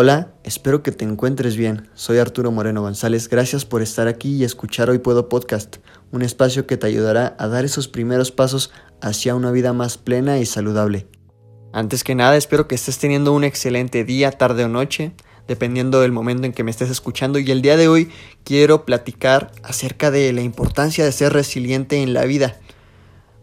[0.00, 1.90] Espero que te encuentres bien.
[1.92, 3.28] Soy Arturo Moreno González.
[3.28, 5.76] Gracias por estar aquí y escuchar Hoy Puedo Podcast,
[6.10, 10.38] un espacio que te ayudará a dar esos primeros pasos hacia una vida más plena
[10.38, 11.06] y saludable.
[11.74, 15.12] Antes que nada, espero que estés teniendo un excelente día, tarde o noche,
[15.46, 17.38] dependiendo del momento en que me estés escuchando.
[17.38, 18.10] Y el día de hoy
[18.42, 22.58] quiero platicar acerca de la importancia de ser resiliente en la vida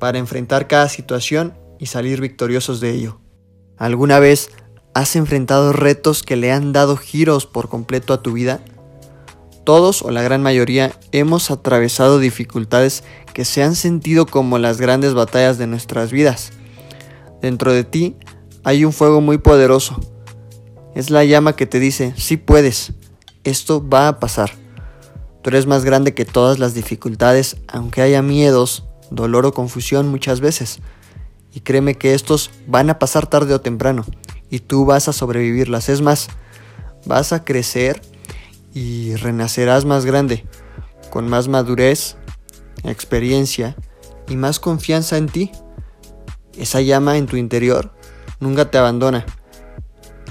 [0.00, 3.20] para enfrentar cada situación y salir victoriosos de ello.
[3.76, 4.50] ¿Alguna vez
[4.92, 8.60] ¿Has enfrentado retos que le han dado giros por completo a tu vida?
[9.62, 15.14] Todos o la gran mayoría hemos atravesado dificultades que se han sentido como las grandes
[15.14, 16.50] batallas de nuestras vidas.
[17.40, 18.16] Dentro de ti
[18.64, 20.00] hay un fuego muy poderoso.
[20.96, 22.92] Es la llama que te dice, sí puedes,
[23.44, 24.50] esto va a pasar.
[25.42, 28.82] Tú eres más grande que todas las dificultades, aunque haya miedos,
[29.12, 30.80] dolor o confusión muchas veces.
[31.54, 34.04] Y créeme que estos van a pasar tarde o temprano
[34.50, 35.88] y tú vas a sobrevivirlas.
[35.88, 36.28] Es más,
[37.06, 38.02] vas a crecer
[38.74, 40.44] y renacerás más grande,
[41.10, 42.16] con más madurez,
[42.84, 43.76] experiencia
[44.28, 45.52] y más confianza en ti.
[46.58, 47.92] Esa llama en tu interior
[48.40, 49.24] nunca te abandona.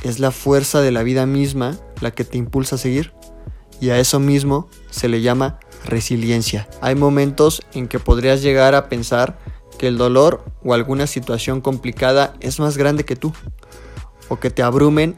[0.03, 3.13] Es la fuerza de la vida misma la que te impulsa a seguir.
[3.81, 6.67] Y a eso mismo se le llama resiliencia.
[6.81, 9.39] Hay momentos en que podrías llegar a pensar
[9.77, 13.33] que el dolor o alguna situación complicada es más grande que tú
[14.29, 15.17] o que te abrumen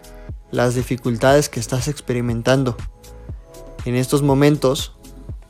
[0.51, 2.75] las dificultades que estás experimentando.
[3.85, 4.95] En estos momentos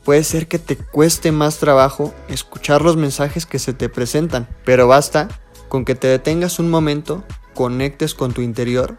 [0.04, 4.86] puede ser que te cueste más trabajo escuchar los mensajes que se te presentan, pero
[4.86, 5.28] basta
[5.68, 7.24] con que te detengas un momento,
[7.54, 8.96] conectes con tu interior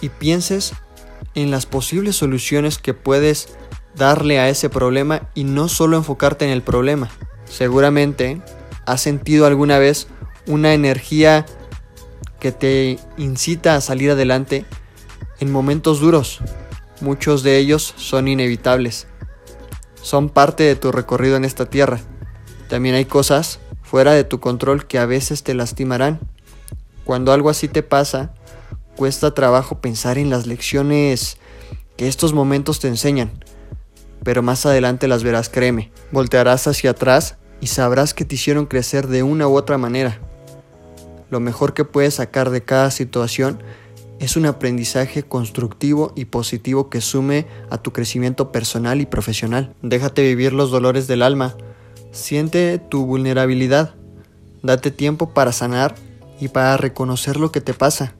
[0.00, 0.74] y pienses
[1.34, 3.48] en las posibles soluciones que puedes
[3.96, 7.10] darle a ese problema y no solo enfocarte en el problema.
[7.44, 8.42] Seguramente
[8.86, 10.08] has sentido alguna vez
[10.46, 11.46] una energía
[12.44, 14.66] que te incita a salir adelante
[15.40, 16.40] en momentos duros.
[17.00, 19.06] Muchos de ellos son inevitables.
[20.02, 22.00] Son parte de tu recorrido en esta tierra.
[22.68, 26.20] También hay cosas fuera de tu control que a veces te lastimarán.
[27.06, 28.34] Cuando algo así te pasa,
[28.94, 31.38] cuesta trabajo pensar en las lecciones
[31.96, 33.42] que estos momentos te enseñan.
[34.22, 35.92] Pero más adelante las verás, créeme.
[36.12, 40.20] Voltearás hacia atrás y sabrás que te hicieron crecer de una u otra manera.
[41.34, 43.60] Lo mejor que puedes sacar de cada situación
[44.20, 49.74] es un aprendizaje constructivo y positivo que sume a tu crecimiento personal y profesional.
[49.82, 51.56] Déjate vivir los dolores del alma.
[52.12, 53.96] Siente tu vulnerabilidad.
[54.62, 55.96] Date tiempo para sanar
[56.38, 58.14] y para reconocer lo que te pasa.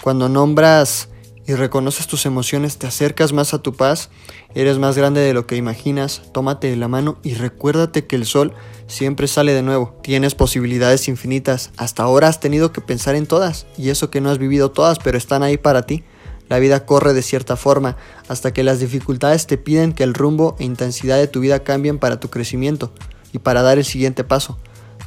[0.00, 1.08] Cuando nombras
[1.44, 4.08] y reconoces tus emociones, te acercas más a tu paz,
[4.54, 8.24] eres más grande de lo que imaginas, tómate de la mano y recuérdate que el
[8.24, 8.54] sol
[8.92, 9.96] siempre sale de nuevo.
[10.02, 14.30] Tienes posibilidades infinitas, hasta ahora has tenido que pensar en todas, y eso que no
[14.30, 16.04] has vivido todas, pero están ahí para ti.
[16.48, 17.96] La vida corre de cierta forma,
[18.28, 21.98] hasta que las dificultades te piden que el rumbo e intensidad de tu vida cambien
[21.98, 22.92] para tu crecimiento
[23.32, 24.58] y para dar el siguiente paso.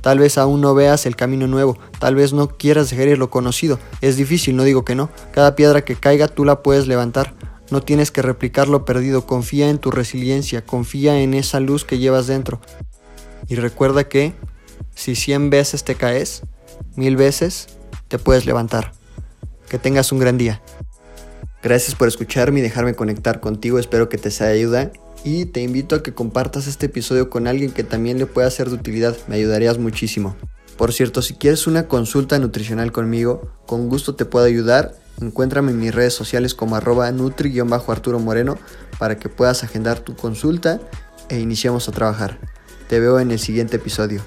[0.02, 3.30] Tal vez aún no veas el camino nuevo, tal vez no quieras dejar ir lo
[3.30, 3.80] conocido.
[4.02, 5.10] Es difícil, no digo que no.
[5.32, 7.34] Cada piedra que caiga tú la puedes levantar.
[7.72, 11.98] No tienes que replicar lo perdido, confía en tu resiliencia, confía en esa luz que
[11.98, 12.62] llevas dentro.
[13.48, 14.34] Y recuerda que
[14.96, 16.42] si 100 veces te caes,
[16.96, 17.68] mil veces
[18.08, 18.92] te puedes levantar.
[19.70, 20.62] Que tengas un gran día.
[21.62, 24.92] Gracias por escucharme y dejarme conectar contigo, espero que te sea de ayuda
[25.24, 28.70] y te invito a que compartas este episodio con alguien que también le pueda ser
[28.70, 30.36] de utilidad, me ayudarías muchísimo.
[30.78, 34.94] Por cierto, si quieres una consulta nutricional conmigo, con gusto te puedo ayudar.
[35.20, 38.60] Encuéntrame en mis redes sociales como arroba nutri-arturo moreno
[39.00, 40.80] para que puedas agendar tu consulta
[41.30, 42.38] e iniciemos a trabajar.
[42.88, 44.22] Te veo en el siguiente episodio.